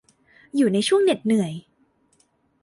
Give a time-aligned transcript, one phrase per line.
[0.55, 1.53] อยู่ในช่วงเหน็ดเหนื่อย